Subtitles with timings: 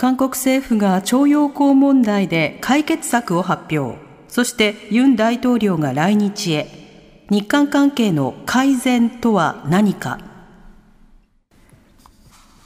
[0.00, 3.98] 韓国政府が徴用工問題で解決策を発表。
[4.28, 7.26] そしてユン大統領が来日へ。
[7.28, 10.18] 日韓関係の改善とは何か。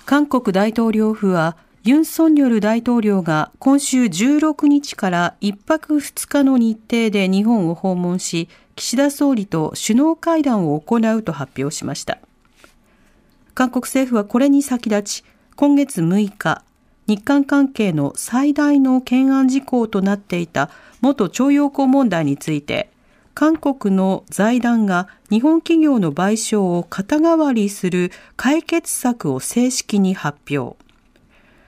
[0.06, 12.18] 韓国大統領府はユン・ソンニョル大統領が今週16日から1泊2日の日程で日本を訪問し、岸田総理と首脳会談を行うと発表しました。
[13.54, 15.24] 韓国政府はこれに先立ち、
[15.56, 16.62] 今月6日、
[17.06, 20.70] 日韓関係の最大の懸案事項となっていた
[21.00, 22.90] 元徴用工問題について、
[23.34, 30.76] 韓国の財団が日本企業の賠償を肩代わりする解決策を正式に発表。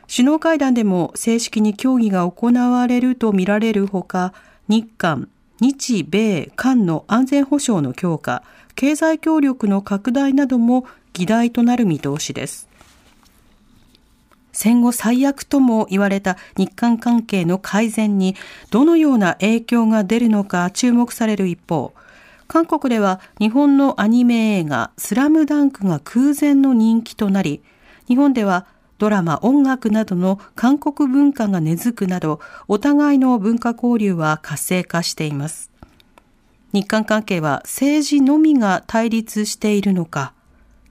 [0.09, 4.33] 首脳会談でも正式に協議が行われるとみられるほか、
[4.69, 5.29] 日韓、
[5.61, 8.43] 日米韓の安全保障の強化、
[8.77, 12.66] 経済協力の拡大なども議題となる見通しです。
[14.57, 18.37] 戦後最悪とも言われた日韓関係の改善に
[18.71, 21.93] どのような影響が出るのか注目される一方、
[22.49, 27.61] 韓国では日本のアニメ映画スラムダンクが空前の人気となり、
[28.09, 28.65] 日本では
[28.97, 35.71] ドラマ、音楽などの韓国文化が根付くなど、お互いの文化交流は活性化しています。
[36.73, 40.33] 日韓関係は政治のみが対立しているのか、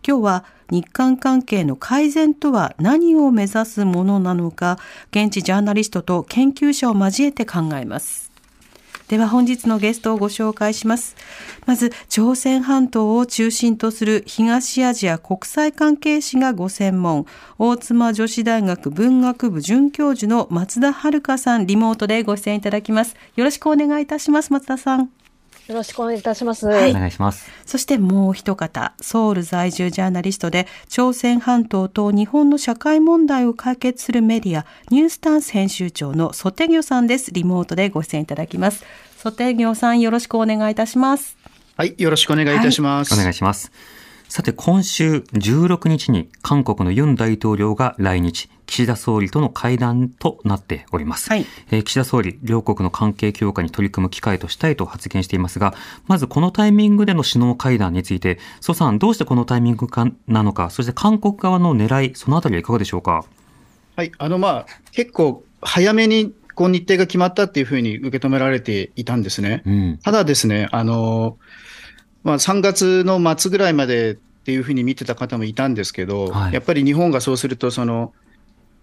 [0.08, 4.80] 今日は日韓関係の改善とは何を目指すものなのか、
[5.11, 8.25] 現地ジャーナリストと研究者を交えて考えます。
[9.08, 11.16] では本日のゲストをご紹介します。
[11.67, 17.27] まず、朝鮮半島を中心とする東アジア国際関係史がご専門、
[17.59, 23.15] 大妻女子大学文学部准教授の松田遥さん、リモートでご出演いただきます。
[23.36, 25.11] よろしくお願いいたします、松田さん。
[25.67, 26.67] よろしくお願いいたします。
[26.67, 27.49] お願いします。
[27.65, 37.31] そしてもう一方、ソウル在住ジャーナリストで、朝鮮半島と日本の社会問題を解決するメディア、ニュースタンス編集長のソテギョさんです。
[37.31, 38.86] リモートでご出演いただきます。
[39.17, 41.36] ソテギョさん、よろしくお願いいたします。
[41.77, 43.14] はい、よろしくお願いいたします。
[43.14, 43.71] お願いします。
[44.36, 51.30] さて、今週16日に韓国のユン大統領が来日、岸田総理との会談となっております。
[51.30, 55.73] はいえー岸田総理、両国の関係強化に取り組む機会としたいと発言していますが、
[56.08, 63.23] まずこのタイミングでの首脳会談について、蘇さん、どうしてこのタイミングかなのか、そして韓国側の狙い、そのあたりはいかがでしょうか？
[63.96, 69.64] はい、あの、まあ、結構早めにこう日程が決まったっていうふうに受け止められていたんですね。
[69.66, 70.00] うん。
[70.04, 71.38] ただですね、あの、
[72.26, 78.14] まあ、3月の末ぐらいまでっていうふうに見てた方もいたんですけど、はいやっぱり日本がそうすると、その、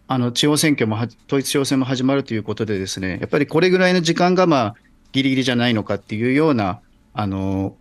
[0.09, 4.75] あの、地方選挙もは、統一地方選も始まるということでですね、やっぱりこれぐらいの時間が、まあ、
[5.13, 6.81] ギリギリじゃないのかっていうような、
[7.15, 7.77] あの、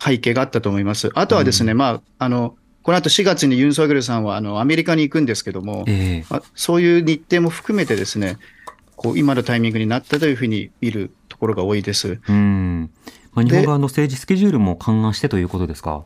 [0.00, 1.10] 背景があったと思います。
[1.16, 2.54] あとはですね、まあ、あの、
[2.84, 8.38] この後4月にユン・ソギョルさんは、あの、アメリカに行くんですけども、ええまあ、そういう日程も含めてですね、
[8.94, 12.20] こう今のタイミングになったというふうに見るところが多いです。
[12.28, 12.90] うん。
[13.34, 16.04] まあ、日本側の政治スケジュールも勘案してということですか？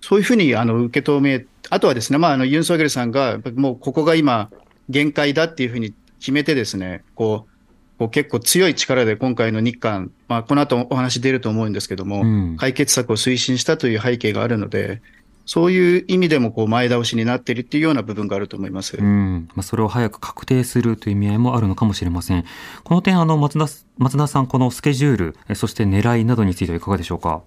[0.00, 4.50] そういうふうにあの受け止め、あとはですね、まあ、あのユン・ソギョルさんが、もうここが今、
[4.88, 15.00] 限界だっていうふうに決めてですね、こう、こう結構強い力で今回の日韓、まあ、この後お話出ると思うんですけども、うん解決策を推進したという背景があるので、
[15.46, 18.96] そういう意味でもこう前倒しになっているっていうような部分があると思います。
[18.96, 19.48] うん。
[19.54, 22.44] まあ、それを早く確定するという意味合いもあるのかもしれません。
[22.82, 27.42] この点、あの、松田、松田さん、このスケジュール、えそして狙いなどについてはいかがでしょうか？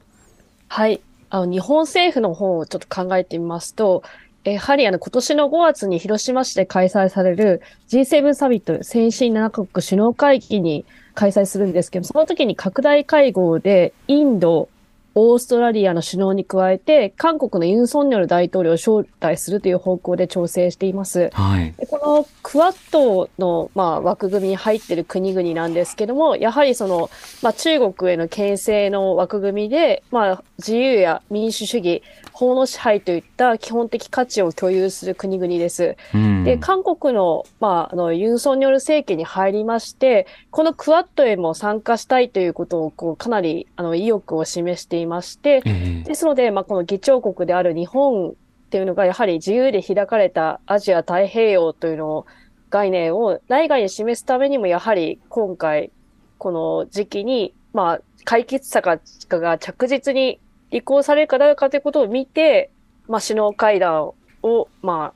[0.70, 1.02] はい。
[1.29, 4.03] あの、日本政府の方をちょっと考えてみますと、
[4.44, 14.69] やはりあの、今年の5月に広島市で開催される G7 サミット先進7国首脳会議に開催するんですけど、その時に拡大会合でインド、
[15.15, 21.29] オーストラリアの首脳に加えて、韓国のユン・ソンニョル大統領を招待するという方向で調整しています。
[21.33, 21.73] はい。
[21.77, 27.09] でこのクワッドの、まあ、枠組みに入っている国々なんですけども、やはりその、
[27.41, 32.03] まあ、中国への牽制の枠組みで、まあ、自由や民主主義、
[32.39, 35.97] 法の支配といった基本的価値を共有する国々です。
[36.13, 36.44] うん。
[36.45, 48.33] で、韓国の、まあ、あの、ユン・ソンニョル政権に入りまして、このクワッドへも参加したいということを、こう、かなり、あの、意欲を示していまして、ええですので、まあ、この議長国である日本っ
[48.69, 52.25] ていうのが、やはり自由で開かれたアジア太平洋というのを、
[52.69, 55.92] 概念を内外に示すためにも、やはり今回、
[56.38, 59.00] この時期に、まあ、解決策
[59.42, 60.39] が着実に
[60.71, 62.69] 履行されるかどうかということを見て、
[63.07, 64.12] まあ、首脳会談
[64.44, 65.13] を、ま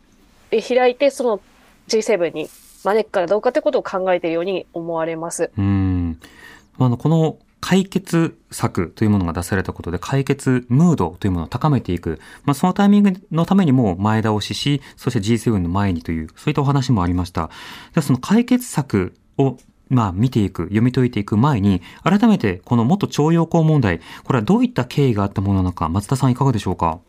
[0.51, 1.41] あ、開いて、その
[1.87, 2.49] G7 に
[2.83, 5.51] 招くかどうかということを考えているように思われます。
[5.57, 6.19] うん。
[6.79, 12.19] あの、この解決策というものが出されたことで解決ムードというものを高めていく。
[12.43, 17.49] まあ、そのタイミングのためにも前倒しし、そして G7 の前にという、そういったお話もありました。
[18.01, 19.57] その解決策を
[19.93, 26.99] まあ見ていく、読み解いていく前に、改めてこの元徴用工問題、これはどういった経緯があったものなのか、松田さんいかがでしょうか？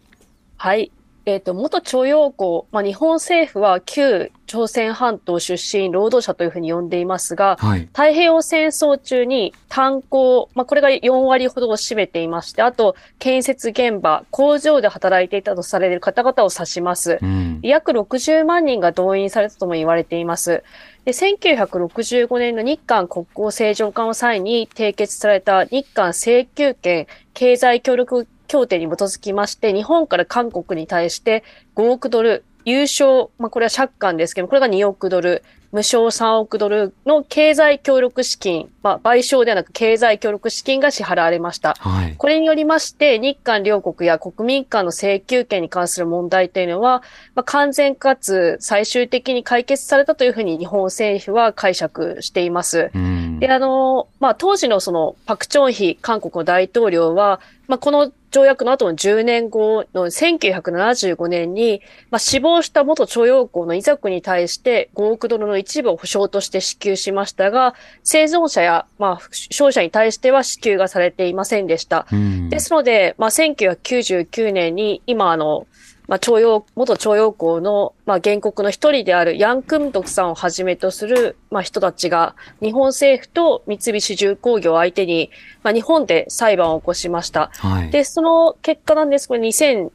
[0.56, 0.92] はい。
[1.26, 7.80] えっ、と、元徴用工、まあ、日本政府は旧朝鮮半島出身労働者というふうに呼んでいますが、はい。
[7.86, 17.18] 太平洋戦争中に炭鉱、まあ、これが4割ほどを占めていまして、あと、建設現場、工場で働いていたとされる方々を指します。
[17.22, 17.60] うん。
[17.62, 20.62] 約60万人が動員されたとも言われています。
[21.06, 31.44] で、1965年の日韓国交正常化の際に締結された日韓請求権経済協力協定に基づきまして、日本から韓国に対して
[31.76, 35.42] 5億ドル、優勝、まあこれは借款ですけど、これが2億ドル、
[35.74, 41.74] 無償3億ドルの経済協力資金、まあ賠償ではなく経済協力資金が支払われました。
[41.80, 42.14] はい。
[42.16, 47.02] これによりまして、日韓両国や国民間の請求権に関する問題というのは、
[47.34, 52.92] まあ、完全かつ最終的に解決されたというふうに日本政府は解釈しています。
[52.94, 53.40] うん。
[53.40, 61.80] で、あの、まあ、当時のその、パクチョンヒ韓国の大統領は、まあ、この条約の後の10年後の1975年に、
[62.10, 72.06] まあ、死亡した元徴用工の遺族に対して5億ドルの一部を保証として支給しましたが、生存者や、まあ、負傷者に対しては支給がされていませんでした。
[72.12, 75.66] うんですので、まあ、1999年に今あの、
[76.06, 85.30] まあ、徴用、元徴用工の、まあ、原告の一人であるヤン・クンドクさんをはじめとする、まあ、人たちが、日本政府と三菱重工業を相手に、
[85.62, 87.50] まあ、日本で裁判を起こしました。
[87.54, 87.90] はい。
[87.90, 89.28] で、その結果なんです。
[89.28, 89.90] これ2008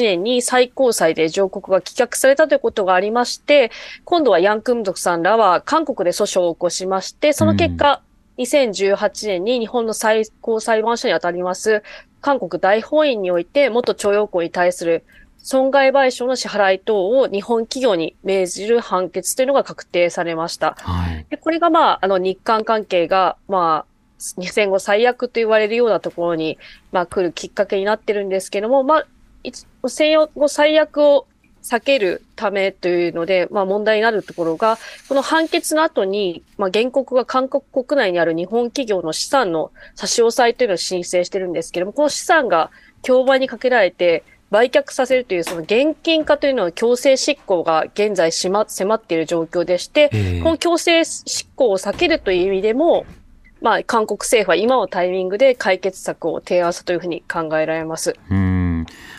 [0.00, 3.70] 年に最高裁で上告が棄却されたということがありまして、
[4.04, 8.00] 今度はヤン・クンドクさんらは韓国で訴訟を起こしまして、その結果、
[8.38, 11.82] 2018年に日本の最高裁判所にあたります、
[12.20, 15.04] 韓国大法院において元徴用工に対する
[15.38, 20.74] 損害賠償の支払い等を日本企業に命じる判決というのが確定されました。
[20.78, 21.26] はい。
[21.28, 26.56] でこれがまあ、あの日韓関係が、まあ、戦後最悪と言われるようなところに、
[26.92, 29.06] まあ来るきっかけになってるんですけども、まあ、
[29.88, 31.26] 戦後最悪を
[31.62, 42.70] 避けるためというので、まあ問題になるところが、この判決の後に、まあ原告が韓国国内にある日本企業の資産の差し押さえというのを申請してるんですけども、この資産が
[43.02, 53.06] 競売にかけられて、売却させるというその現金化というのを強制執行が現在しま迫っている状況でして、ええこの強制執行を避けるという意味でも、
[53.62, 58.14] まあ、韓国政府は今のタイミングで解決策を提案したというふうに考えられます。
[58.30, 58.53] うん。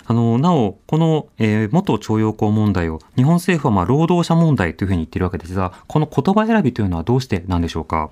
[0.08, 8.12] あの、なお、この、えー元徴用工問題を、日本政府はまあ労働者問題というふうに言っているわけですが、この言葉選びというのはどうしてなんでしょうか？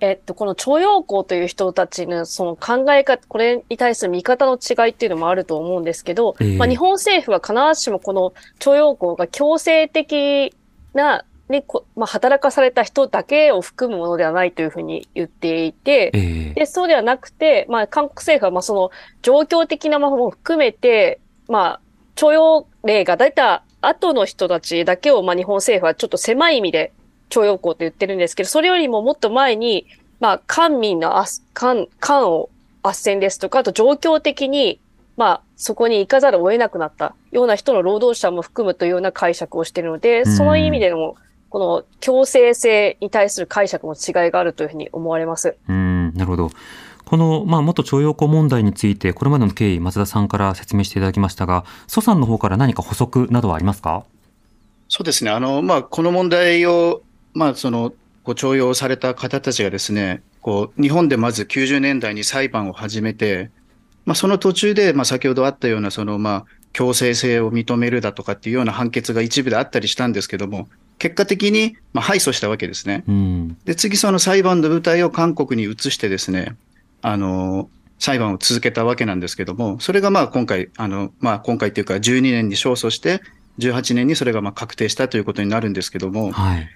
[0.00, 6.56] えっと、この徴用工という人たちのその考え方、これに対する見方の違いっていうのもあると思うんですけど、ええ。
[6.58, 10.52] まあ、日本政府は必ずしもこの徴用工が強制的
[10.92, 16.54] な、ね、こまあ、働かされた人だけを含むものではないというふうに言っていて、ええ。
[16.54, 18.90] で、そうではなくて、まあ、韓国政府は、まあ、その、
[19.22, 21.80] 状況的なものも含めて、まあ、
[22.16, 26.92] 徴用令が出た後の人たちだけを、まあ、日本政府はちょっと狭い意味で
[27.28, 29.86] 徴用工と言ってるんですけど、それよりももっと前に、
[30.18, 32.48] まあ、官民のあす、官、官を
[32.82, 34.80] 斡旋ですとか、あと状況的に、
[35.16, 40.36] まあ、そこに行かざるを得なくなったような人の労働者も含むというような解釈をしているので、うん。
[40.36, 41.16] その意味でも、
[41.48, 45.56] この強制性に対する解釈の違いがあるというふうに思われます。
[45.68, 46.50] うん、なるほど。
[47.04, 54.04] この、まあ、元徴用工問題について、これまでの経緯、松田さんから説明していただきましたが、蘇さんの方から何か補足などはありますか？
[54.88, 55.30] そうですね。
[55.30, 57.92] あの、まあ、この問題を、まあ、その、
[58.24, 63.52] ご徴用された方たちがですね、こう、日本でまず90年代に裁判を始めて、
[64.04, 73.04] まあ、その途中で、まあ、先ほどあったような、その、まあ、強制性を認めるだとかっていうような判決が一部であったりしたんですけども、結果的に、まあ、敗訴したわけですね。
[73.06, 73.56] うん。
[73.64, 76.56] で、次その裁判の舞台を韓国に移してですね、
[77.02, 83.22] あの、裁判を続けたわけなんですけども、それがまあ今回、あの、まあ今回っていうか12年に勝訴して、
[83.58, 86.68] 18年にそれがまあ確定したということになるんですけども、やっはい。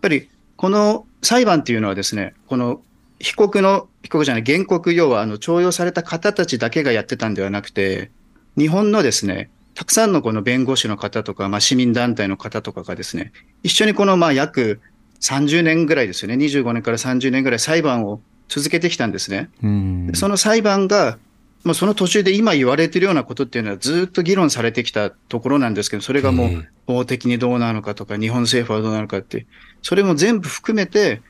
[0.00, 2.80] ぱりこの裁判っていうのはですね、この
[3.20, 8.10] 被告の、被告じゃない、原告要はあの徴用された方たちだけがやってたんではなくて、
[8.58, 14.80] 日本のですね、たくさんのこの弁護士の方とか、まあ、市民団体の方とかがですね、一緒にこのまあ約
[15.20, 19.50] 30年ぐらいですよね、25年から30年ぐらい裁判を続けてきたんですね。
[19.62, 20.10] うん。
[20.14, 21.18] その裁判が、
[21.64, 29.46] まあ、その途中で今言われているようなことっていうのはずっと議論されてきたところなんですけど、それがもええう法的にどうなのかとか、日本政府はどうなのかって、
[29.82, 31.22] それも全部含めて、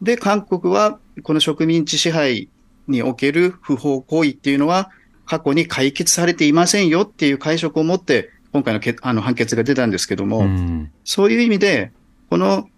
[0.00, 2.48] で、韓国はこの植民地支配
[2.88, 4.90] における不法行為っていうのは
[5.32, 10.92] 過去に解決されていませんよっていう解釈を持って、今回のけあの判決が出たんですけども、うん。
[11.04, 11.90] そういう意味で、
[12.28, 12.68] この、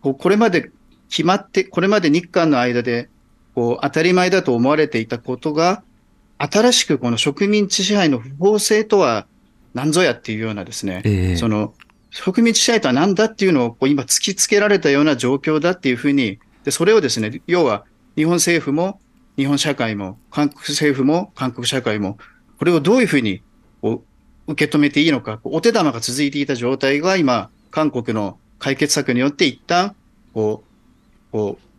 [0.00, 0.70] これまで
[1.10, 3.10] 決まって、これまで日韓の間で、
[3.54, 5.82] こう、当たり前だと思われていたことが、
[6.38, 9.26] 新しくこの植民地支配の不法性とは
[9.74, 11.36] 何ぞやっていうようなですね、ええ。
[11.36, 11.74] その、
[12.08, 17.84] 植民地支配とは何だっていうのをこう今突きつけられたような状況だっていうふうに、で、それをですね、要は
[18.16, 19.00] 日本政府も、
[19.36, 22.18] 日本社会も、韓国政府も、韓国社会も、
[22.58, 23.42] これをどういうふうに
[24.46, 29.94] 受け止めていいのか、お手玉が続いていた状態が今、韓国の解決策によって一旦、
[30.34, 30.62] こ
[31.32, 31.69] う、こう、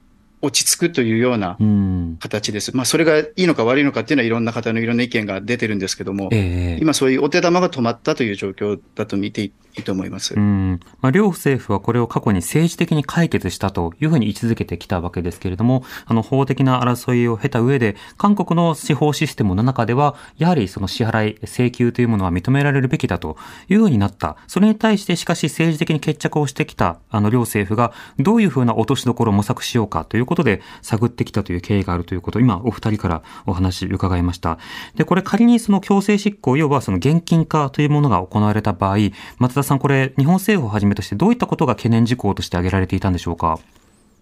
[0.42, 2.76] 落ち着くというようなうん形です。
[2.76, 10.34] まあ、それがいいのか悪いのかっていうのは、いろんな方のいろんな意見が出てるんですけども、ええ今そういうお手玉が止まったという状況だと見ていいと思います。
[10.36, 23.38] うんまあ、両政府はこれを過去に政治的に解決したというふうに位置づけてきたわけですけれども、あの法的な争いを経た上で、韓国の司法システムの中では、やはりその支払い、請求というものは認められるべきだと
[23.70, 24.38] いうようになった。
[24.48, 34.60] それに対してしかし政治的に決着をしてきた、あの両政府がどういうふうな落としどころを模索しようかということで探ってきたという経緯があるということを今お二人からお話伺いました。
[34.96, 38.98] で、これ仮にその強制執行、要はその現金化というものが行われた場合、
[39.40, 43.60] 松田さんこれ日本政府をはじめとしてどういったことが懸念事項として挙げられていたんでしょうか？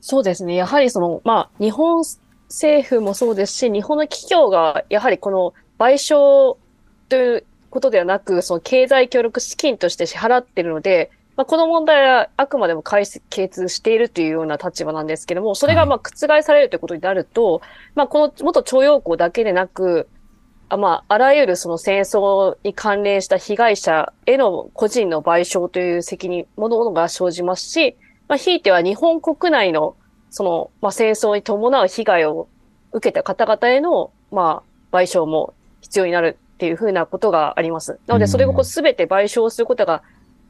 [0.01, 0.56] そうですね。
[0.56, 2.04] やはりその、まあ、日本
[2.48, 6.58] 政府もそうですし、日本の企業が、やはりこの賠償
[7.10, 17.62] ということではなく、その経済協力資金として支払っているので、まあ、この問題はあくまでも解決しているというような立場なんですけども、それがまあ覆されるということになると、
[17.96, 20.10] まあ、この元徴用工だけでなく、
[20.67, 27.96] あまあ、あらゆるその戦争に関連した被害者への個人の賠償という責任ものが生じますし、
[28.27, 29.96] まあ、ひいては日本国内の、
[30.31, 32.50] その、まあ、戦争に伴う被害を
[32.91, 37.98] 受けた方々への、まあ、賠償も必要になるっていうふうなことがあります。
[38.08, 40.03] なので、それをこう全て賠償することが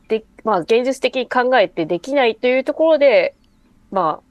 [0.09, 3.35] で、まあ、現実的に考えてできないというところで、
[3.91, 4.21] ま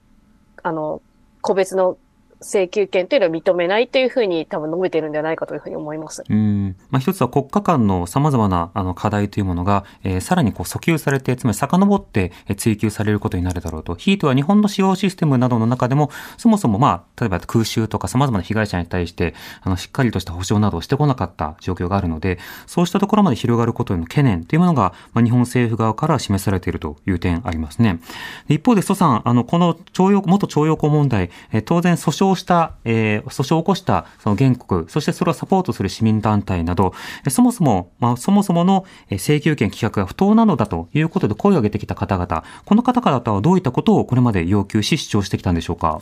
[0.63, 1.01] あ、あの、
[1.41, 1.97] 個別の
[2.41, 6.25] 請求権というのを認めないというふうに多分述べているんではないかというふうに思います。
[6.29, 13.95] うんまあ、一つは国家間の様々なあの課題というものが、えーさらにこう訴求されて、つまり遡って追求されることになるだろうと。
[13.95, 28.01] ひいては日本の司法システムなどの中でも、そもそもまあ、例えば空襲とか様々な被害者に対して、あの、しっかりとした保障などをしてこなかった状況があるので、そうしたところまで広がることへの懸念というものが、まあ、日本政府側から示されているという点ありますね。
[28.49, 36.93] 一方で、蘇さん、あの、この徴用、元徴用工問題、えー当然訴訟した、えー訴訟を起こしたその原告、そしてそれをサポートする市民団体など、
[37.25, 46.01] えーそもそも、まあ、そもそものえー請求権規約が不当なのだということで声を上げてきた方々、この方々はどういったことをこれまで要求し主張してきたんでしょうか？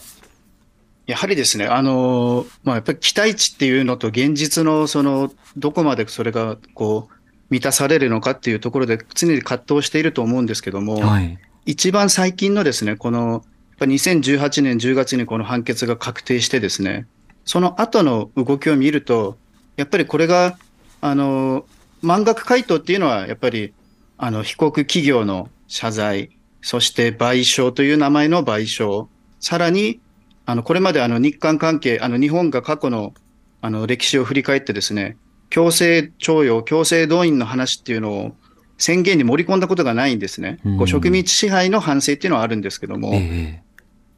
[1.06, 7.14] やはりですね、あの、まあ、やっぱり期待値っていうのと現実のその、どこまでそれがこう、
[7.48, 11.38] 満たされるのかっていうところで常に葛藤していると思うんですけども、はい。
[11.64, 13.44] 一番最近のですね、この、
[13.84, 17.06] 2018年10月にこの判決が確定してですね、
[17.44, 19.36] その後の動きを見ると、
[19.76, 20.58] やっぱりこれが、
[21.00, 21.66] あの、
[22.00, 23.74] 満額回答っていうのは、やっぱり、
[24.16, 26.30] あの、被告企業の謝罪、
[26.62, 29.08] そして賠償という名前の賠償、
[29.40, 30.00] さらに、
[30.46, 33.12] あの、これまであの、日韓関係、あの、日本が過去の、
[33.60, 35.16] あの、歴史を振り返ってですね、
[35.50, 38.36] 強制徴用、強制動員の話っていうのを
[38.78, 40.58] 宣言に盛り込んだことがないんですね。
[40.64, 43.62] うんこう植民地支配の反省っていうのはあるんですけども、え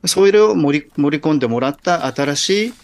[0.08, 2.74] それを盛り盛り込んでもらった新しい、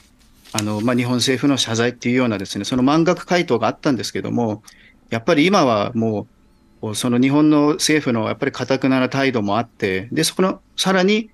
[0.53, 4.63] あの、まあ、日本政府の謝罪っていうようなですね、その満額回答があったんですけども、
[5.11, 6.29] やっぱり今はも
[6.83, 11.31] う、その日本の政府のやっぱり堅くなな態度もあって、で、そこの、さらに、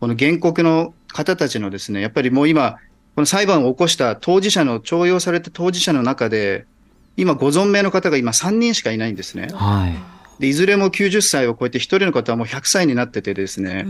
[0.00, 2.78] この原告の方たちのですね、やっぱりもう今、
[3.14, 6.66] この裁判を起こした当事者の、徴用された当事者の中で、
[7.16, 9.54] 今ご存命の方が今3人しかいないんですねえ。
[9.54, 9.94] はい。
[10.40, 13.86] で、いずれも90歳を超えて、一人の方はもう100歳になっててですね、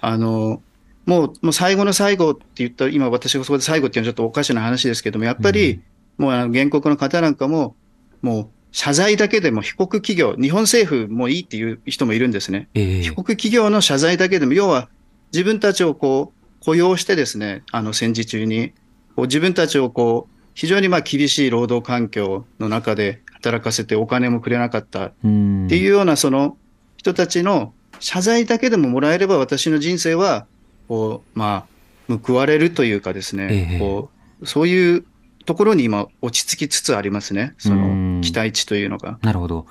[0.00, 0.62] あの、
[1.10, 5.80] もう、もう最後の最後って言ったら、今私がそこで最後っていうのはちょっとおかしな話ですけども、やっぱり、
[6.18, 7.74] もうあの原告の方なんかも、
[8.22, 12.68] もう謝罪だけでも被告企業、日本政府もいいっていう人もいるんですね。
[12.74, 13.02] ええ。
[13.02, 14.88] 被告企業の謝罪だけでも、要は
[15.32, 18.70] 自分たちをこう雇用してですね、あの戦時中に、
[19.16, 25.06] こう自分たちをこう非常にまあ厳しい労働環境の中で働かせてお金もくれなかった。
[25.06, 25.66] っうん。
[25.68, 26.56] ていうようなその
[26.96, 30.46] 人たちの謝罪だけでももらえれば私の人生は
[30.90, 31.66] こうま
[32.08, 33.78] あ報われるというかですね、ええ。
[33.78, 35.04] こうそういう
[35.46, 37.54] ところに今落ち着きつつありますね。
[37.58, 38.16] そうん。
[38.16, 39.20] の期待値というのが。
[39.22, 39.66] なるほど。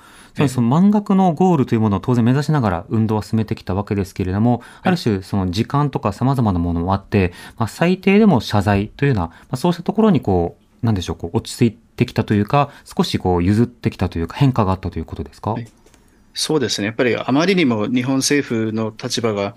[0.48, 15.68] その満額のゴールというものを当然目指しながら運動は進めてきたわけですけれども、ある種その時間とか様々なものもあって、まあ、最低でも謝罪というような、まあ、そうしたところにこう、なんでしょう、こう落ち着いてきたというか、少しこう譲ってきたというか変化があったということですか、はい。
[16.32, 16.86] そうですね。
[16.86, 19.56] やっぱりあまりにも日本政府の立場が、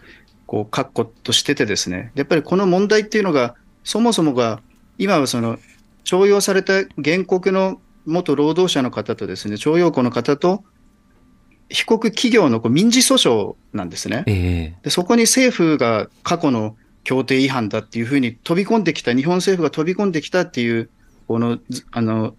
[0.54, 4.62] こう、確固としててですね、やっぱりこの問題っていうのが、そもそもが、
[5.00, 5.58] 今はその、
[6.04, 10.64] 徴用された原告の元労働者の方とですね、徴用工の方と、
[11.70, 14.26] 被告企業のこう民事訴訟なんですね。
[14.28, 20.92] ええで、そこに政府が過去の協定違反だっていうふうに飛び込んできた、日本政府が飛び込んできたっていう、
[21.28, 22.36] この、ずあの、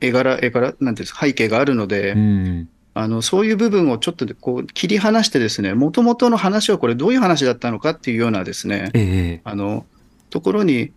[0.00, 2.68] 絵柄、絵柄、なんていうんですか、背景があるので、うん。
[2.98, 9.00] あの、そういう部分をちょっとこう切り離してですね、もともとの話はこれどういう話だったのかっていうようなですね、え
[9.34, 9.40] え。
[9.44, 9.84] あの、
[10.30, 10.92] ところに、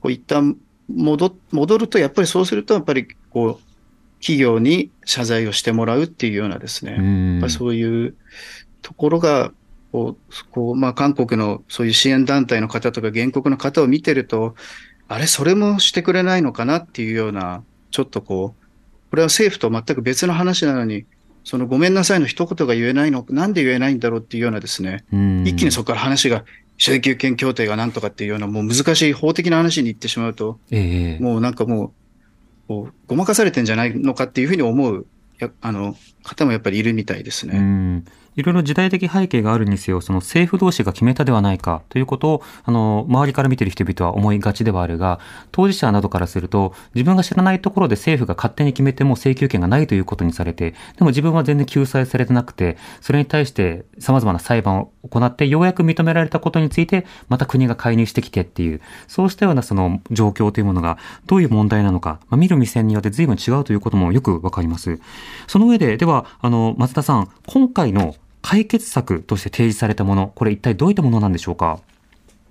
[0.00, 0.56] こう一旦
[0.88, 7.40] 戻、戻ると、やっぱりそうすると、やっぱりこう、企業に謝罪をしてもらうっていうようなですね、うん。
[7.42, 8.14] やそういう
[8.80, 9.52] ところが、
[9.92, 14.54] こう、こうまあ、韓国のそういう支援団体の方とか原告の方を見てると、
[15.08, 18.64] あれ、それもしてくれないのかなっていうような、ちょっとこう、
[19.10, 21.04] これは政府と全く別の話なのに、
[21.44, 25.46] そのごめんなさいの一言が言えないの、なんで言えないんだろうっていうようなですね、うん。
[25.46, 26.44] 一気にそこから話が、
[26.78, 31.22] 請求権協定がなんとかっていうような、もう難しい法的な話に行ってしまうと、ええ。
[31.22, 31.92] もうなんかも
[32.68, 35.06] う、ごまかされてんじゃないのかっていうふうに思う
[35.38, 38.02] やあの方もやっぱりいるみたいですね。
[38.36, 45.20] いろいろ時代的背景があるにせよ、その政府同士が決めたではないかということを、あの、周りから見ている人々は思いがちではあるが、
[45.52, 64.98] 当事者などからすると、自分が知らないところで政府が勝手に決めても請求権がないということにされて、でも自分は全然救済されてなくて、それに対して様々な裁判を行って、ようやく認められたことについて、また国が介入してきてっていう、そうしたようなその状況というものが、どういう問題なのか、まあ、見る目線によって随分違うということもよくわかります。
[65.46, 71.80] その上で、では、あの、松田さん、今回の解決策として提示されたもの、これ一体どういったものなんでしょうか？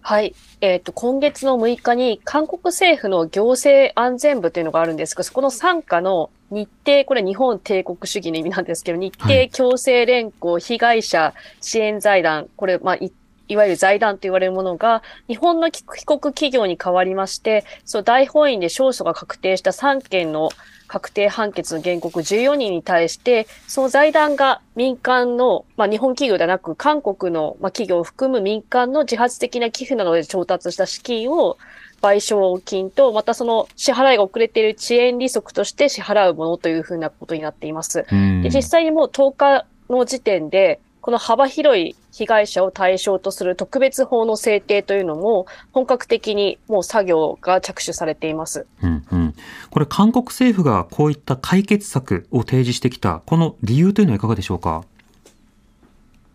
[0.01, 0.33] はい。
[0.59, 13.11] えっ、と、今月の6日に韓国政府の行政安全部というのがあるんですが、そこの傘下の日程、これ日本帝国主義の意味なんですけど、日はい程強制連行被害者支援財団、これ、まあ、い
[13.47, 20.49] いわゆる財団と言われるものが、日本の帰国企業に代わりまして、そう大本院で勝訴が確定した3件の
[20.87, 31.57] 確定判決の原告14人に対して、その財団が民間の、まあ、日本企業ではなく、韓国の、まあ、企業を含む民間の自発的な寄付などで調達した資金を
[32.01, 38.05] 賠償金と、またその支払いが遅れている遅延利息として支払うものというふうなことになっています。
[38.11, 48.65] うんで実際にもう10日の時点で、この幅広い被害者を対象とする特別法の制定というのも、本格的にもう作業が着手されています。
[48.81, 49.35] うんうん、
[49.69, 54.85] これ韓国政府がこういった解決策を提示してきた、この理由というのはいかがでしょうか？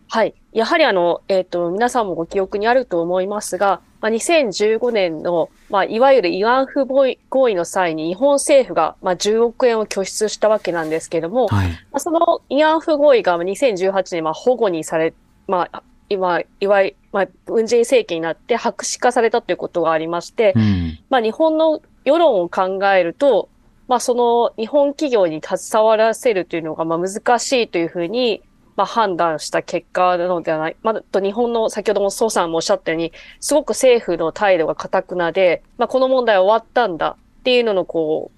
[0.07, 0.35] はい。
[0.53, 11.69] やはりあの、えっ、と、皆さんもご記憶にあると思いますが、まあ、2015年の、まあ、いわゆる慰安婦合意合意の際に日本政府が、まあ、10億円を拠出したわけなんですけども、はい。
[11.69, 15.13] まあ、その慰安婦合意がまあ2018年、まあ、保護にされ、
[15.47, 20.99] まあ、今、いわゆる、まあ、文在寅政権になって白紙化されたということがありまして、うん。
[21.09, 23.49] まあ、日本の世論を考えると、
[23.87, 28.41] まあ、その日本企業に携わらせるというのが、まあ、難しいというふうに、
[28.79, 30.77] まあ、判断した結果なのではない。
[30.83, 33.11] まあ、と日本の、先ほども宋さんもおっしゃったように、
[33.41, 38.31] すごく政府の態度が堅くなで、まあ、この問題は終わったんだっていうのの、こ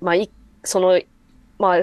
[0.00, 0.30] う、まあ、い
[0.62, 1.00] その、
[1.58, 1.80] まあ、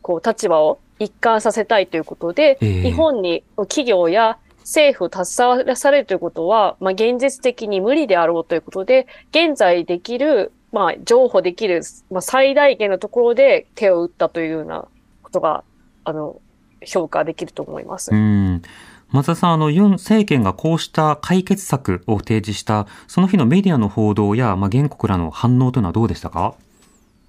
[0.00, 14.86] こう、立場を一貫させたいということで、ええ日本に企業や政府を携わらされるということは、まあ、現実的に無理であろうということで、現在できる、まあ、譲歩できる、まあ、最大限のところで手を打ったというような
[15.24, 15.64] ことが、
[16.04, 16.40] あの、
[16.86, 18.10] 評価できると思います。
[18.12, 18.62] うん。
[19.10, 26.54] 松田さん、あの、ユン政権がこうした解決策を提示した、その日のメディアの報道や、まあ、原告らの反応というのはどうでしたか？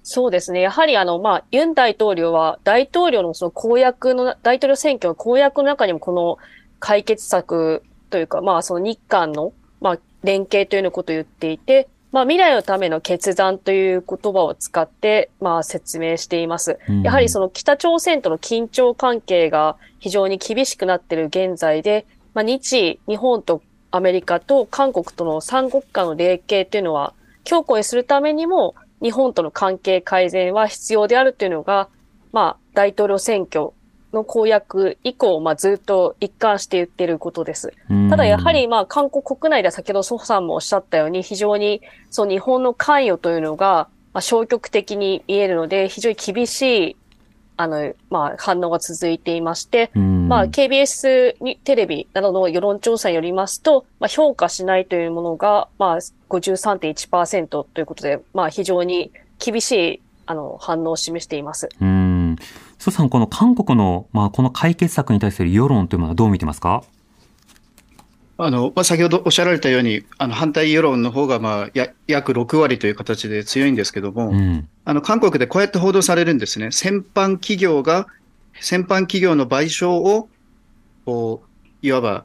[0.02, 0.60] そうですね。
[0.60, 6.38] やはりあの、まあ、ユン大統領は大統領のその公約の、大統領選挙の公約の中にもこの
[6.80, 16.78] 解決策というか、まあ、その日韓の、まあ、連携というのことを言っていて、まあ、未来のための決断という言葉を使って、まあ、説明しています。
[16.88, 31.88] うんやはりその北朝鮮との緊張関係が非常に厳しくなっている現在で、まあ、日、日本とアメリカと韓国との三国間の連携というのは強固にするためにも、日本との関係改善は必要であるというのが、
[32.32, 33.70] まあ、大統領選挙
[34.18, 37.72] の公約以降、まあ、ずっと一貫して言ってることです。
[38.10, 46.96] ただやはり、まあ、韓国国内では先ほどソさんもおっしゃったように、非常に、そう、日本の関与というのが、まあ、消極的に見えるので、非常に厳しい、
[47.56, 55.96] あの、まあ、反応が続いていまして、うん、まあ、KBS にテレビなどの世論調査によりますと、まあ、評価しないというものが、まあ、
[56.28, 61.68] 53.1%ということで、まあ、非常に厳しい、あの、反応を示しています。
[62.38, 62.46] うん。
[62.78, 66.84] 蘇さん、この韓国の、まあ、この解決策に対する世論というものはどう見てますか？
[68.40, 74.68] あのまあ、先ほどおっしゃられたように、あの反対世論の方がまあや約6割という形で強いんですけども、うん。
[74.84, 76.70] あの韓国でこうやって報道されるんですね。
[76.70, 78.06] 先般企業が、
[78.60, 80.28] 先般企業の賠償を、
[81.04, 81.48] こう、
[81.82, 82.24] いわば、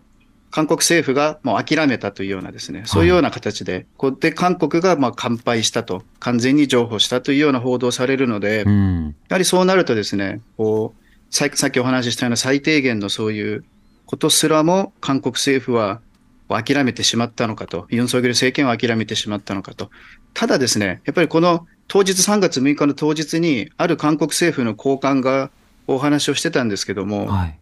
[0.54, 9.16] 韓国政府がもう諦めたというようなですね、そういうような形で、こうで、韓国がまあ乾杯したと、完全に譲歩したというような報道されるので、うん。
[9.30, 13.66] やはりそうなるとですね、こう、ささっきお話ししたような最低限のそういう
[14.06, 16.02] ことすらも韓国政府は
[16.50, 19.90] 諦めてしまったのかと、ユン・ソギョル政権は諦めてしまったのかと。
[20.36, 25.50] ただですね、やっぱりこの当日3月6日の当日に、ある韓国政府の高官が
[25.88, 27.60] お話をしてたんですけども、はい。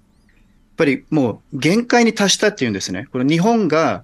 [0.81, 3.07] ぱりもう限界に達したっていうんですね。
[3.11, 4.03] これ日本が、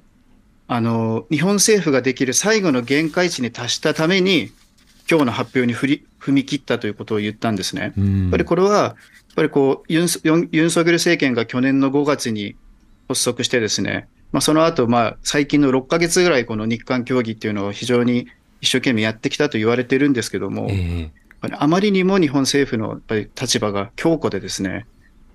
[0.67, 4.51] あの、日本政府ができる最後の限界値に達したために、
[5.09, 7.93] 今日の発表に振り踏み切ったということを言ったんですね。
[7.97, 8.21] うん。
[8.23, 8.95] やっぱりこれは、やっ
[9.35, 10.07] ぱりこうユン・
[10.51, 12.55] ユンソギョル政権が去年の5月に
[13.07, 18.27] 発足してですね、まあ、その後、まあ、最近の6ヶ月ぐらい、この日韓協議っていうのを非常に
[18.61, 21.09] 一生懸命やってきたと言われてるんですけども、え
[21.41, 24.85] ぱりあまりにも日本政府のやっぱり立場が強固でですね、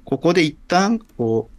[0.05, 1.51] ここで一旦、こ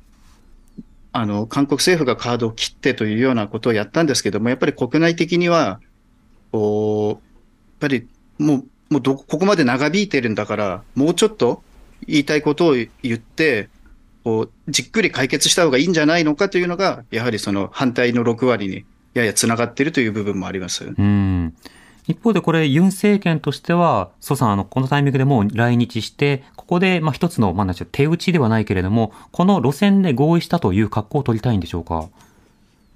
[0.77, 5.79] う、あの、韓国政府がカードを切ってというようなことをやったんですけども、やっぱり国内的には、
[6.51, 7.21] こう、やっ
[7.79, 8.07] ぱり
[8.39, 11.63] もう、もうど、ここまで長引いてるんだから、もうちょっと
[12.07, 13.69] 言いたいことを言って、
[14.23, 20.85] こう、じっくり解決した方がいいんじゃないのかというのが、やはりその反対の6割にややつながっているという部分もあります。
[20.85, 21.53] うん。
[22.07, 32.09] 一方でこれ、ユン政権としては、蘇さん、あの、このタイミングでもう来日して、ここで、まあ、一つの、まあ、手打ちではないけれども、この路線で合意したという格好を取りたいんでしょうか？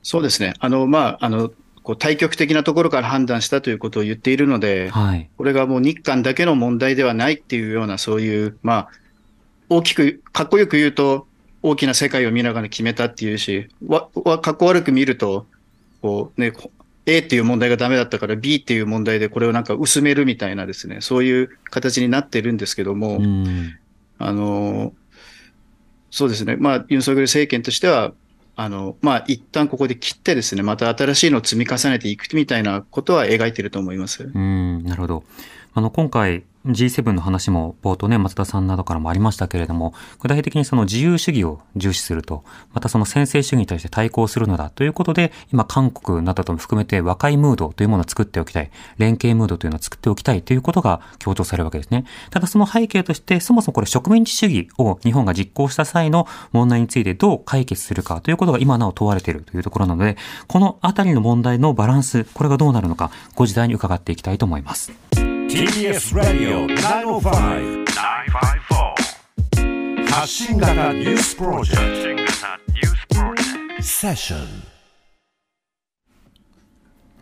[0.03, 0.53] そうですね。
[0.59, 1.51] あの、まあ、あの、
[1.83, 5.29] こう対極的なところから判断したということを言っているので、はい。
[5.37, 8.89] これがもう日韓だけの問題ではないっていうような、そういう、まあ、
[9.69, 11.27] 大きく、かっこよく言うと、
[11.63, 15.45] 大きな世界を見ながら決めたっていうし、わ、わ、かっこ悪く見ると、
[16.01, 16.71] こうね、こ
[17.07, 23.77] A っていう問題がダメだったから B っていう問題でこれをなんか薄めるみたいなですね、そういう形になってるんですけども、うん。
[24.19, 24.93] あの、
[26.11, 26.57] そうですね。
[26.57, 28.13] まあ、ユン・ソギョル政権としては、
[28.57, 34.23] あの、まあ、一旦ここで切ってですね、また新しいのを積み重ねていくみたいなことは描いていると思います。
[34.23, 35.23] うん、なるほど。
[35.73, 52.05] あの、今回 G7 の話も冒頭ね、松田さんなどからもありましたけれども、具体的にその自由主義を重視すると、またその先制主義に対して対抗するのだということで、今韓国などとも含めて和解ムードというものを作っておきたい、連携ムードというのを作っておきたいということが強調されるわけですね。
[52.29, 64.91] ただその背景として、そもそもこれ植民地主義を日本が実行した際の問題についてどう解決するかということが今なお問われているというところなので、このあたりの問題のバランス、これがどうなるのか、ご時代に伺っていきたいと思います。
[65.49, 72.33] TBS ラディオ905 954発信型ニュースプロジェクト
[73.81, 74.41] セッション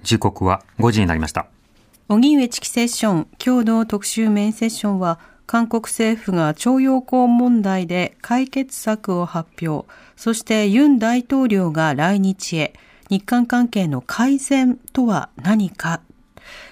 [0.01, 1.45] 時刻は5時になりました。
[2.07, 9.88] 荻上チキセッション今日の特集メインセッションは韓国政府が徴用工問題で解決策を発表。
[10.15, 12.73] そしてユン大統領が来日へ。
[13.07, 16.01] 日韓関係の改善とは何か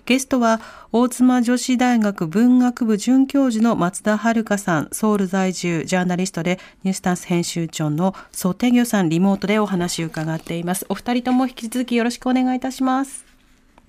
[0.06, 0.60] ゲストは
[0.92, 4.90] 大妻女子大学文学部准教授の松田遥さん。
[4.92, 10.86] ソウル在住ジャーナリストでニュースタンス編集長のソテギョさんリモートでお話を伺っています。
[10.90, 13.26] お二人とも引き続きよろしくお願いいたします。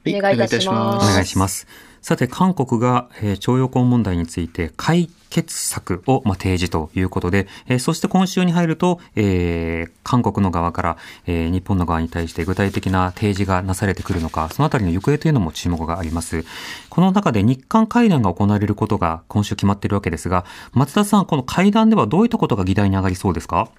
[0.04, 1.06] はいお願いいたします。
[1.06, 1.66] お願いします。
[2.04, 16.44] さて、韓国が、えー徴用工問題について解決策を、まあ、提示ということで、えーそして今週に入ると、えー韓国の側から、えー日本の側に対して具体的な提示がなされてくるのか、そのあたりの行方というのも注目があります。
[16.90, 23.70] この中で日韓会談が行われることが今週決まっているわけですが、松田さん、この会談ではどういったことが議題に上がりそうですか？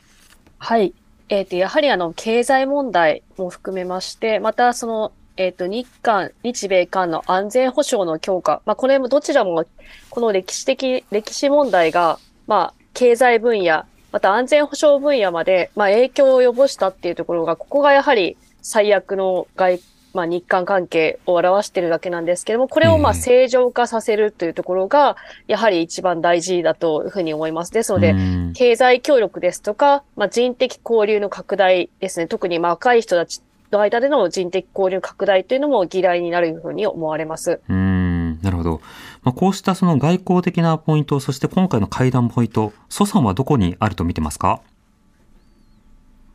[0.57, 0.95] はい。
[1.29, 8.61] えっ、と、やはりあの、経済問題も含めまして、またその、えっ、と、日韓、日米韓の安全保障の強化。
[8.65, 9.65] まあ、これもどちらも、
[10.09, 19.79] この歴史的、歴史問題が、まあ、経済分野、また安全保障分野まで、まあ、影響を及ぼしたっていうところが、ここがやはり最悪の外
[20.15, 25.17] まあ、日韓関係を表しているだけなんですけども、これをまあええ正常化させるというところが、
[25.47, 27.73] やはり一番大事だというふうに思います。
[27.73, 32.27] ですので、うん経済協力ですとか、まあ、人的交流の拡大ですね。
[32.27, 33.41] 特にまあ若い人たち
[33.71, 37.61] の間での人的交流拡大というのも議題になるふうに思われます。
[37.67, 38.81] うーん、なるほど。
[39.23, 44.61] まあ、こうしたその外交的なポイント、そして今回の会談ポイント、蘇さんはどこにあると見てますか？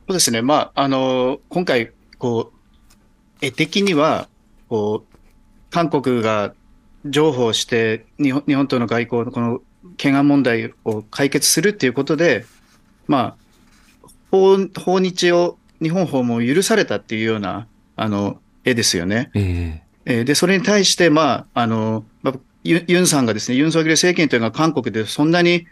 [0.09, 0.43] そうですね。
[0.43, 4.29] まあ、あの、今回、こう、絵的には、
[4.69, 5.17] こう、
[5.71, 6.53] 韓国が
[7.05, 9.61] 譲歩して、日本日本との外交のこの
[9.93, 12.45] 懸案問題を解決するっていうことで、
[13.07, 13.37] ま
[14.03, 17.67] あ、訪訪日を、日本訪問を許されたっていうような、
[17.97, 19.31] あの、絵ですよね。
[19.35, 25.67] ええーで、それに対して、まあ、あの、まあ、ユユンさんがですね、ユン・ソギョル政権というのは韓国でそんなに、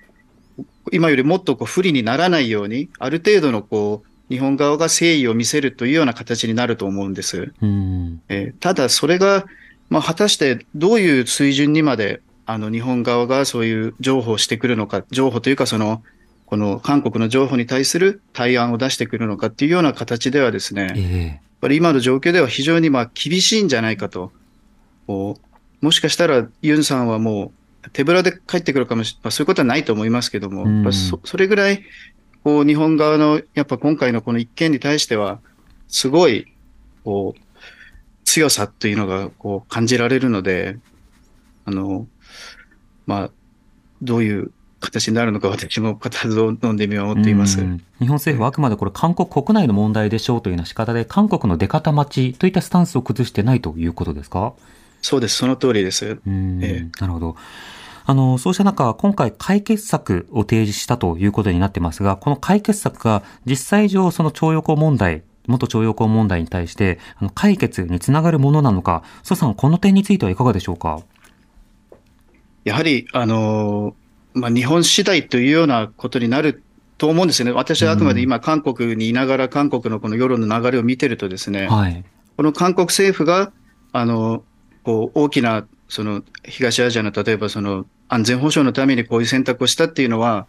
[0.92, 7.53] 今よりもっとこう不利にならないように、ある程度のこう、日本側が誠意を見せるというような形になると思うんです。
[7.62, 8.23] えうん。
[8.29, 9.47] えーただ、それが、
[9.90, 16.03] まあ、果たしてどういう水準にまで、あの、日本側がそういう譲歩をしてくるのか、譲歩というか、その、
[16.48, 24.32] この韓国の譲歩に対する対案を出してくるのかっていうような形ではですね、ええやっぱり今の状況では非常にまあ厳しいんじゃないかと。
[25.08, 25.37] も
[25.90, 27.52] しかしたらユンさんはも
[27.84, 31.82] う手ぶらで帰ってくるかもしれない、まあ、そういうことはないと思いますけども、うんそそれぐらい
[32.44, 35.40] こう日本側のやっぱ今回のこの一件に対しては、
[35.88, 36.46] すごい
[37.04, 37.40] こう
[38.24, 40.78] 強さというのがこう感じられるので、
[41.66, 42.06] あの、
[43.06, 43.30] まあ、
[44.00, 47.60] どういう形になるのか私も固唾を飲んで見守っています。
[47.60, 54.52] うん日本政府はあくまでこれ韓国国内の問題でしょうというような仕方で、韓国の出方待ちといったスタンスを崩してないということですか？
[55.02, 56.20] そうです、その通りです。
[56.24, 57.36] うんええなるほど。
[58.06, 71.00] あの、そうした中、今回解決策を提示したということになってますが、この解決策が実際上その徴用工問題、元徴用工問題に対して、あの解決につながるものなのか、蘇さん、この点についてはいかがでしょうか？
[72.64, 73.94] やはり、あの
[74.34, 76.62] まあ、日本次第というようなことになる
[76.96, 77.52] と思うんですよね。
[77.52, 82.04] 私はあくまで今、韓国にいながら、韓国のこの世論の流れを見てるとですね、はい。
[82.36, 83.52] この韓国政府が、
[83.92, 84.44] あの、
[84.82, 90.46] こう、大きな、その、東アジアの、例えばその、安全保障のためにこういう選択をしたっていうのは、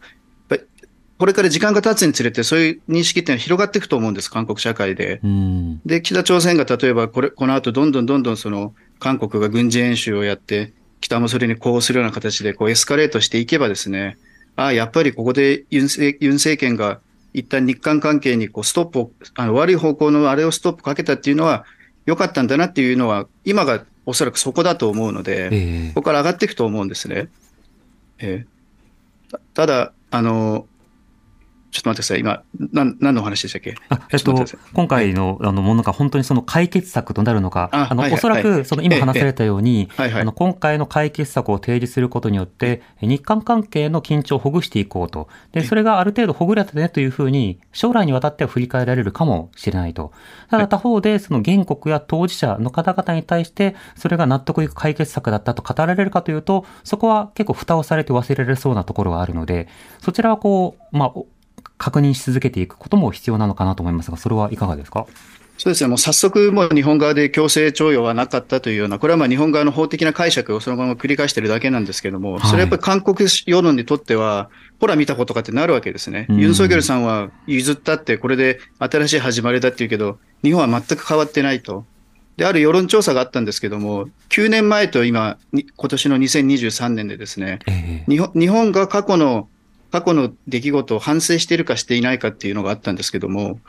[1.19, 5.19] これから時間が経つにつれて、そういう認識っていうのは広がっていくと思うんです、韓国社会で。
[5.21, 5.81] うん。
[5.85, 14.17] で、北朝鮮が例えばこれ、この後どんどんどんどんその、韓国が軍事演習をやって、北もそれに呼応するような形でこうエスカレートしていけばですね、
[14.55, 16.99] ああ、やっぱりここでユン政ユン政権が
[17.33, 21.65] 一旦日韓関係にこうストップを、あの悪い方向のあれをストップかけたっていうのは
[22.05, 27.29] 良かったんだなっていうのは、今がおそらくそこだと思うので、ええここから上がっていくと思うんですね。
[28.19, 28.47] ええ
[29.31, 30.67] たただ、あの、
[31.71, 32.19] ちょっと待ってください。
[32.19, 33.75] 今、なん何のお話でしたっけ？
[33.89, 38.13] あえっと今回のあのものが本当にその解決策となるのか、あの、あはいはい。
[38.13, 40.21] おそらはくその今話されたように、はいはい。
[40.21, 45.27] あの今回の解決策を提示することによって、日韓関係の緊張をほぐしていこうと。
[45.51, 50.12] で、それがある程度ほぐれたねというふうに、将来にわたっては振り返られるかもしれないと。
[50.49, 59.67] ただ他方で、その原告や当事者の方々に対して、それが納得いく解決策だったと語られるかというと、そこは結構蓋をされて忘れられそうなところがあるので、
[60.01, 61.27] そちらはこう、まあ、お
[61.79, 65.07] 確認し続けていくことも必要なのかなと思いますが、それはいかがですか？
[65.57, 72.41] そうですね、もう早速、もう日本側で強制徴用はなかったというような、これはまあ日本側の法的な解釈をそのまま繰り返しているだけなんですけども、はい。
[72.43, 76.27] それはやっぱり韓国世論にとっては、ほら見たことかってなるわけですね。
[76.29, 76.37] うん。
[76.37, 81.85] ユン・ソギョルさんは譲ったって、これで新しい始まりだって言うけど、日本は全く変わってないと。
[82.37, 87.59] で、ある世論調査があったんですけども、9年前と今、に今年の2023年でですね、
[88.07, 89.49] 日本が過去の、
[89.91, 93.60] 過去の出来事を反省しているかしていないかっていうのがあったんですけども、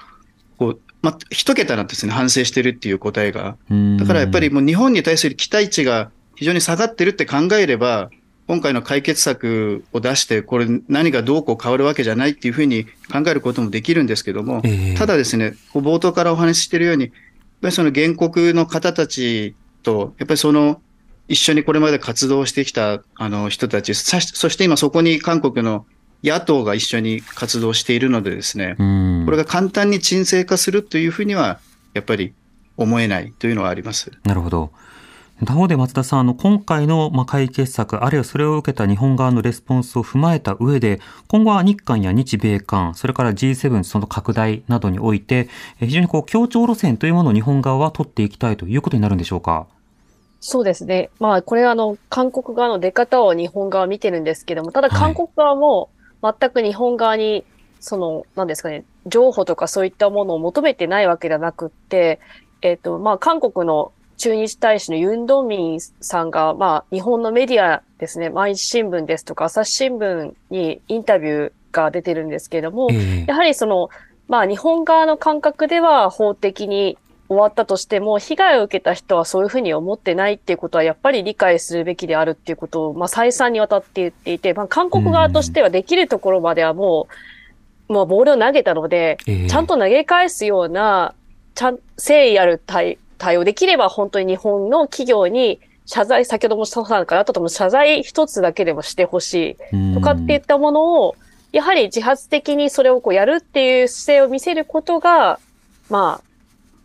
[0.58, 3.56] こう、ま、一桁なんですね、反省してるっていう答えが。
[3.98, 8.10] だからやっぱりもう日本に対する期待値が非常に下がってるって考えれば、
[8.46, 17.12] 今回の解決策を出して、これ何がどうこう変わるわけじゃないっていうふうに考えることもできるんですけども、ええただですね、冒頭からお話ししているように、やっ
[17.62, 20.80] ぱりその原告の方たちと、やっぱりその
[21.28, 25.86] 一緒にこれまで活動してきたあの人たち、そして今そこに韓国の
[26.22, 31.60] 野党が一緒に活動しているのでですね、うんこれが簡単に沈静化するというふうには、
[31.94, 32.34] やっぱり
[32.76, 34.10] 思えないというのはあります。
[34.24, 34.70] なるほど。
[35.44, 45.48] 他方で松田さん、あの、今回のまあ解決策、あるいはそれを受けた日本側のレスポンスを踏まえた上で、今後は日韓や日米韓、それから G7 その拡大などにおいて、
[45.80, 49.66] え非常にこう、協調路線というものを日本側は取っていきたいということになるんでしょうか？
[50.40, 51.08] そうですね。
[51.20, 55.88] まあ、これはあの、韓国側の出方を日本側は見てるんですけども、ただはい韓国側も
[56.22, 57.44] 全く日本側に、
[57.80, 62.20] その、なんですかね、譲歩とかそういったものを求めてないわけではなくって、
[62.62, 73.24] えっ、と、まあ、韓国の駐日大使のユン・ドンミンさんが、まあ、日本のメディアですね、毎日新聞ですとか、朝日新聞にインタビューが出てるんですけれども、ええ。
[73.26, 73.88] やはりその、
[74.28, 76.98] まあ、日本側の感覚では法的に
[77.30, 87.06] 終わったとしても、被害を受けた人はそういうふうに思ってないっていうことは、やっぱり理解するべきであるっていうことを、まあ、再三にわたって言っていて、まあ、韓国側としてはできるところまではも
[87.88, 89.46] う、もうボールを投げたので、ええ。
[89.48, 91.14] ちゃんと投げ返すような、
[91.54, 101.14] ちゃん、誠意ある対対応できれば、本当に日本の企業に謝罪、先ほども佐藤さんからあったと思う謝罪一つだけでもしてほしいとかっていったものを、
[101.52, 105.38] やはり自発的にそれをこうやるっていう姿勢を見せることが、
[105.90, 106.29] まあ、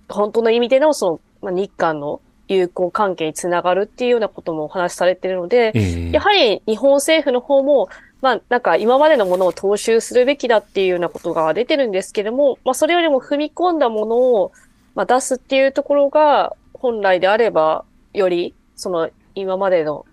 [0.09, 7.89] 本当の意味でのその、まあ、日韓の友好関係につながるっていうようなこともお話しされているので、ええやはり日本政府の方も、
[8.21, 14.51] まあ、なんか今までのものを踏襲するべきだっていうようなことが出てるんですけども、まあ、それよりも踏み込んだものを、
[14.93, 20.05] まあ、出すっていうところが、本来であれば、より、その、今までの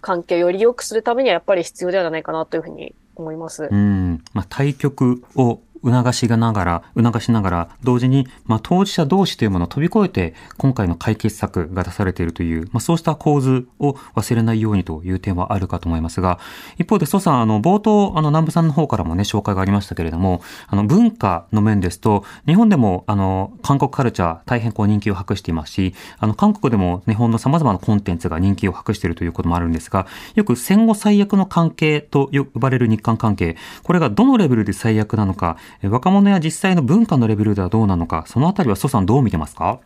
[0.00, 3.68] 関係をより良くするためにはやっぱり必要ではないかなというふうに思います。
[3.70, 16.38] うん、まあ、対局を促しがながら、促しながら、同時に、まあ、当事者同士というものを飛び越えて、今回の解決策が出されているという、まあ、そうした構図を忘れないようにという点はあるかと思いますが、
[16.78, 39.80] 一方で、蘇さん、あの、冒頭、あの、南部さんの方からもね、紹介がありましたけれども、あの、文化の面ですと、日本でも、あの、韓国カルチャー、大変こう人気を博していますし、あの、韓国でも日本の様々なコンテンツが人気を博しているということもあるんですが、よく戦後最悪の関係と呼ばれる日韓関係、これがどのレベルで最悪なのか、若者や実際の文化のレベルではどうなのか、そのあたりは蘇さんどう見てますか？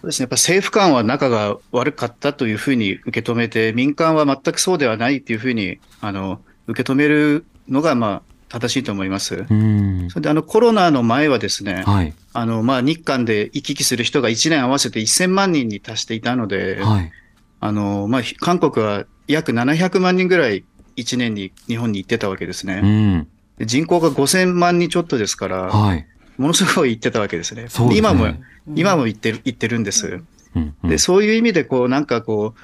[0.00, 9.46] そうですね、やっぱ政府間は仲が悪かったというふうに受け止めて、民間は全くそうではないというふうにあの受け止めるのがまあ正しいと思います。
[9.48, 10.08] うん。
[10.10, 12.14] それであのコロナの前はですね、はい。
[12.32, 17.12] あのまあ日韓で行き来する人が1年合わせて1000万人に達していたので、はい。
[17.60, 20.64] あのまあ、韓国は約700万人ぐらい
[20.96, 23.26] 1年に日本に行ってたわけですうね。
[23.60, 26.06] 人口が5000万人ちょっとですから、はい。
[26.36, 27.68] ものすごい行ってたわけですね。
[27.68, 27.96] すね。
[27.96, 28.26] 今も、
[28.74, 30.20] 今も行ってる、行ってるんです。
[30.54, 32.60] うん、うんで、そういう意味で、こう、なんかこう、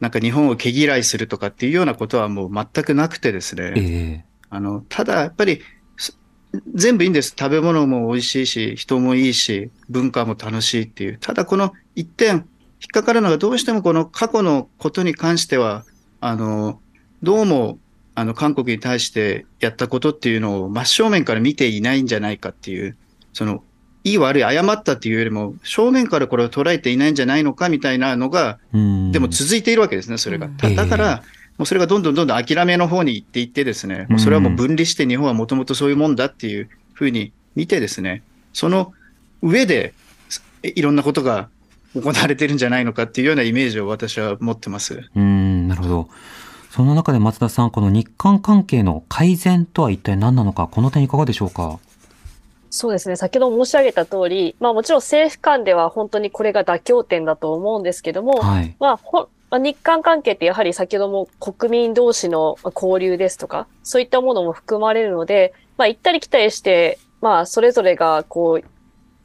[0.00, 3.72] なんか日本を毛嫌いするとかっていうようなことはもう全くなくてですね。
[3.76, 5.62] ええあの、ただやっぱり、
[5.96, 6.18] す
[6.74, 7.34] 全部いいんです。
[7.38, 11.18] 食べ物も美味しいし、人もいいし、文化も楽しいっていう。
[11.18, 12.44] ただこの一点、引っ
[12.92, 15.84] かかるのがどうしてもこの過去のことに関しては、
[16.20, 16.80] あの、
[17.22, 17.78] どうも、
[18.14, 22.96] あの、韓国に対してやったことっていうのを真正面から見ていないんじゃないかっていう、
[23.32, 23.62] その、
[24.04, 29.12] いい悪い、誤ったっていうよりも、正面からこれを捉えていないんじゃないのかみたいなのが、うん。
[29.12, 30.48] でも続いているわけですね、それが。
[30.48, 31.22] だから、
[31.58, 38.22] もうそれがどんどんどんどん諦めの方に行っていってですね、もうそれはもう分離して日本はもともとそういうもんだっていうふうに見てですね、
[38.52, 38.92] その
[39.42, 39.94] 上で
[40.62, 41.48] えいろんなことが
[41.94, 45.08] 行われてるんじゃないのかっていうようなイメージを私は持ってます。
[45.14, 46.08] うん、なるほど。
[46.72, 51.78] その中で松田さん、この日韓関係の改善とは一体何なのか、この点いかがでしょうか？
[52.70, 53.16] そうですね。
[53.16, 58.74] 先ほど申し上げた通り、まあもちろん政府間では本当にこれが妥協点だと思うんですけども、はい。
[58.80, 68.66] まあ、ほまあ日韓関係ってやはり先ほども国民同士のまあ交流ですとか、そういったものも含まれるので、まあ行ったり来たりして、まあそれぞれがこう、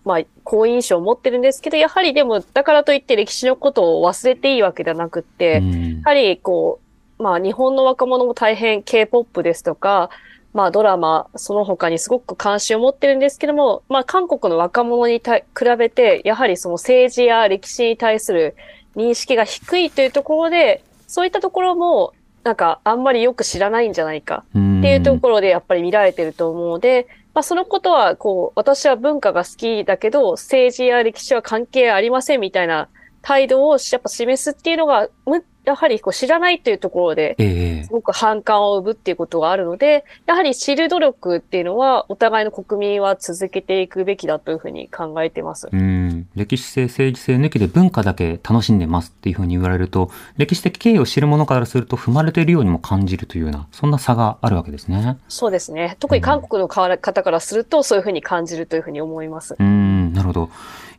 [0.04, 6.87] まあ好印象を持ってるんですけど、やはりでもだからといって歴史のことを忘れていいわけではなくって、うんやはりこう、
[7.20, 10.10] まあ日本の若者も大変 K-POP ですとか、
[10.54, 15.44] まあドラマ、その他にすごく関心を持ってるんですけども、まあ韓国の若者に比
[15.78, 18.56] べて、やはりその政治や歴史に対する
[18.96, 32.90] 認識が低いというところで、そういったところも、なんかあんまりよく知らないんじゃないかっていうところでやっぱり見られてると思うので、まあそのことは、こう、私は文化が好きだけど、政治や歴史は関係ありませんみたいな
[33.22, 35.10] 態度をやっぱ示すっていうのが、
[35.68, 45.68] やはりこう知らないというところで、ええすごく反感を生むっていうことがあるので、やはり知る努力っていうのは、お互いの国民は続けていくべきだというふうに考えています。
[45.70, 55.18] うん、歴史性、政治性抜きで文化だけ楽しんでますっていうふうに言われると、歴史的経緯を知る者からすると踏まれているようにも感じるというような、そんな差があるわけですね。
[55.28, 55.98] そうですね。
[56.00, 59.56] 特に韓国の方からすると、そういうふうに感じるというふうに思います。
[59.60, 60.50] うん、なるほど。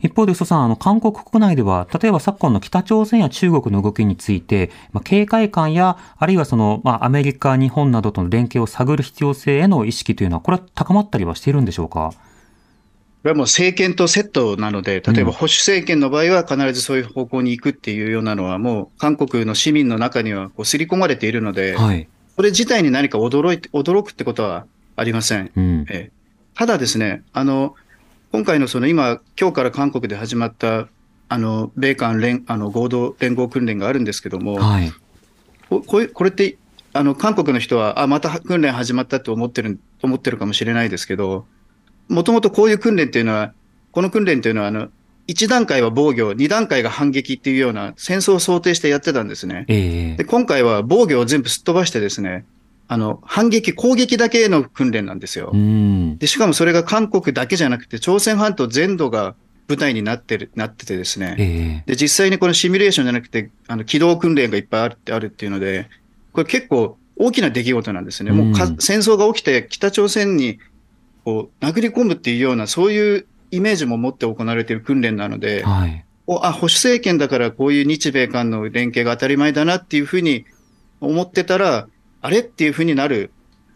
[0.00, 12.12] 一方で、蘇さん、あの、韓国国内では、例えば昨今の北朝鮮や中国の動きについて、まあ、警戒感や、あるいはその、まあ、アメリカ、日本などとの連携を探る必要性への意識というのは、これは高まったりはしているんでしょうか？
[12.12, 22.06] これはもう政権とセットなので、例えうんば保守政権の場合は必ずそういう方向に行くっていうようなのは、もう韓国の市民の中にはこう刷り込まれているので、はい。
[22.36, 25.50] それ自体に何か驚いて、驚くってことはありません。
[25.56, 25.86] うん。
[25.90, 26.18] ええ
[26.54, 27.76] ただですね、あの、
[28.30, 30.88] 今回のその今、今日から韓国で始まった、
[31.30, 34.92] あの、米韓連、あの、合同連合訓練があるんですけども、はい。
[35.70, 36.58] ここれって、
[36.92, 41.46] あの、韓国の人は、あ、また訓練始まったと思ってる、思ってるかもしれないですけど、
[42.08, 43.52] もともとこういう訓練っていうのは、
[43.92, 44.88] この訓練っていうのは、あの、
[45.28, 49.64] 1段階は防御、2段階が反撃っていうような戦争を想定してやってたんですね。
[49.68, 52.44] ええで、今回は防御を全部すっ飛ばしてですね、
[52.88, 55.56] あの、反撃、攻撃だけの訓練なんですよう。
[55.56, 56.18] ん。
[56.18, 59.34] で、しかもそれが韓国だけじゃなくて、朝鮮半島全土が
[59.68, 61.36] 舞台になってる、なっててですね。
[61.38, 65.88] ええで、実際にこのシミュレーションじゃなくて、あの、機動訓練がいっぱいあるってあるっていうので、
[66.32, 68.32] これ結構大きな出来事なんですね。
[68.32, 70.58] もう戦争が起きて北朝鮮に
[71.24, 76.04] こう殴り込むっていうような、そういうイメージも持って行われている訓練なので、はい。
[76.26, 80.46] おあ、保守政権だからこういう日米韓の連携が当たり前だなっていうふうに
[81.00, 81.88] 思ってたら、
[82.28, 83.30] あれっていうふうになる、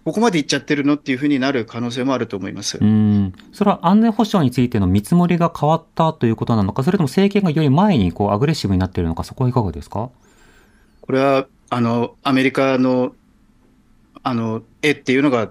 [0.04, 2.76] ここまで行っちゃってるのっていうふうになる可能性もあると思います。
[2.78, 3.32] うん。
[3.50, 10.10] それは安全保障についての見積もりが変わったということなのか、それとも政権がより前にこうアグレッシブになっているのか、そこはいかがですか？
[11.00, 13.14] これは、あの、アメリカの、
[14.22, 15.50] あの、絵っていうのが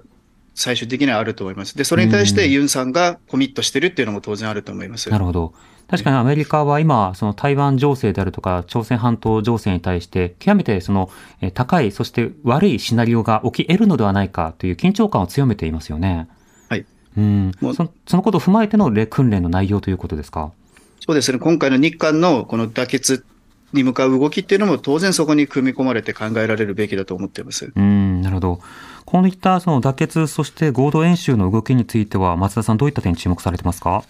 [0.54, 1.76] 最終的にはあると思います。
[1.76, 5.10] で、それに対してうんユンさんがコミットしてるっていうのも当然あると思います。
[5.10, 5.54] なるほど。
[5.92, 11.12] 確かにアメリカは今、その台湾情勢であるとか、朝鮮半島情勢に対して、極めてその、
[11.42, 16.30] えー高い、そして悪いシナリオが起き得るのではないかという緊張感を強めていますよね。
[16.70, 16.86] はい。
[17.18, 17.52] うん。
[17.60, 20.54] もうそそのことを踏まえてのレ訓練の内容ということですか？
[21.02, 21.40] そうですね。
[21.40, 23.26] 今回の日韓のこの妥結
[23.74, 27.72] に向かう動きっていうのも当然そこに組み込まれて考えられるべきだと思っています。
[27.76, 28.62] うん、なるほど。
[29.04, 34.06] こういったその妥結、そして合同演習の動きについては、松田さんどういった点に注目されてますか？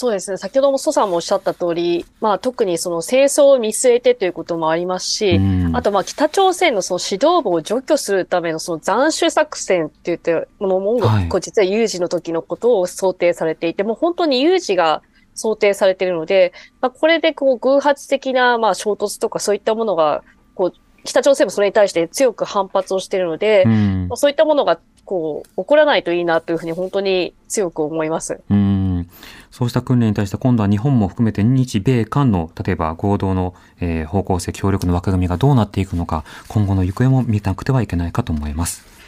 [0.00, 0.36] そうですね。
[0.36, 15.02] 先ほども蘇さんもおっしゃった通り、まあ特にその戦争を見据えてということもありますし、うんあとまあ北朝鮮のその指導部を除去するためのその斬首作戦って言ってものも、はいこう実は有事の時のことを想定されていて、もう本当に有事が
[15.34, 20.22] 想定されているので、まあこれでこう偶発的なまあ衝突とかそういったものが、
[20.54, 28.40] こう北朝鮮もそれに対して強く反発をしているので、うんまあ、そういったものがこう起こらないといいなというふうに本当に強く思います。
[28.48, 28.78] うん
[29.50, 38.98] そうした訓練に対して今度は日本も含めて日米韓の例えば合同の、えー方向性協力の枠組みがどうなっていくのか今後の行方も見なくてはいけないかと思います。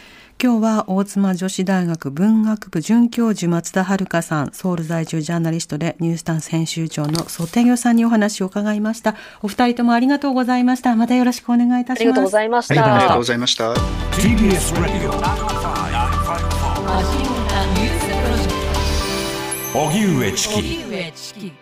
[0.43, 9.17] 今日は大妻女子大学文学部准教授松田遥さん、ソウル在住ジャーナリストでニュースタンス編集長のソテギョさんにお話を伺いました。
[9.43, 10.97] お二人ともありがとうございました。
[10.97, 12.01] またよろしくお願いいたします。
[12.01, 13.19] ありがとうございましたありがとう。
[13.19, 13.55] ございまし
[17.27, 17.30] た。
[19.73, 21.53] 荻上チキ。